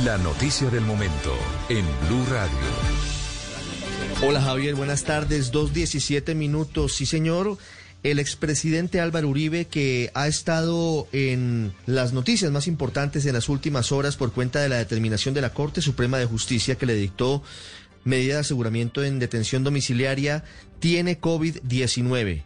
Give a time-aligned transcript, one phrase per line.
[0.00, 1.36] La noticia del momento
[1.68, 2.56] en Blue Radio.
[4.26, 5.52] Hola Javier, buenas tardes.
[5.52, 6.94] 2.17 minutos.
[6.94, 7.58] Sí, señor.
[8.02, 13.92] El expresidente Álvaro Uribe, que ha estado en las noticias más importantes en las últimas
[13.92, 17.42] horas por cuenta de la determinación de la Corte Suprema de Justicia que le dictó
[18.02, 20.42] medida de aseguramiento en detención domiciliaria,
[20.80, 22.44] tiene COVID-19.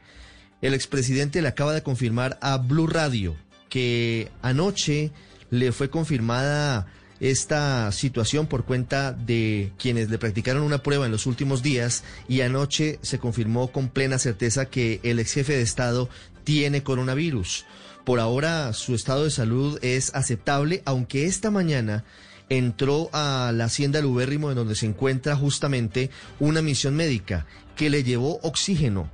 [0.62, 3.36] El expresidente le acaba de confirmar a Blue Radio
[3.68, 5.12] que anoche
[5.50, 6.88] le fue confirmada
[7.20, 12.42] esta situación por cuenta de quienes le practicaron una prueba en los últimos días y
[12.42, 16.08] anoche se confirmó con plena certeza que el ex jefe de Estado
[16.44, 17.64] tiene coronavirus.
[18.04, 22.04] Por ahora su estado de salud es aceptable, aunque esta mañana
[22.48, 28.04] entró a la hacienda Lubérrimo en donde se encuentra justamente una misión médica que le
[28.04, 29.10] llevó oxígeno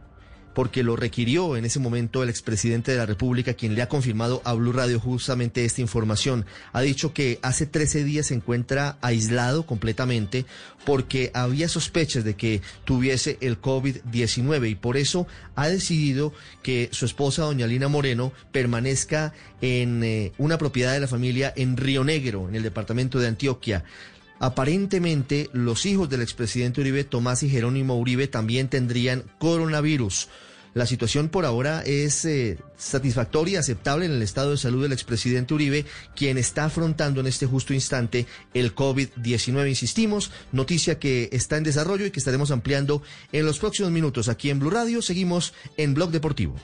[0.55, 4.43] porque lo requirió en ese momento el expresidente de la República, quien le ha confirmado
[4.45, 6.47] a Blue Radio justamente esta información.
[6.73, 10.45] Ha dicho que hace 13 días se encuentra aislado completamente
[10.85, 17.05] porque había sospechas de que tuviese el COVID-19 y por eso ha decidido que su
[17.05, 22.49] esposa, doña Lina Moreno, permanezca en eh, una propiedad de la familia en Río Negro,
[22.49, 23.85] en el departamento de Antioquia.
[24.43, 30.29] Aparentemente, los hijos del expresidente Uribe, Tomás y Jerónimo Uribe, también tendrían coronavirus.
[30.75, 34.95] La situación por ahora es eh, satisfactoria y aceptable en el estado de salud del
[34.95, 35.85] expresidente Uribe,
[36.17, 39.69] quien está afrontando en este justo instante el COVID-19.
[39.69, 44.51] Insistimos, noticia que está en desarrollo y que estaremos ampliando en los próximos minutos aquí
[44.51, 45.03] en Blue Radio.
[45.03, 46.57] Seguimos en Blog Deportivo.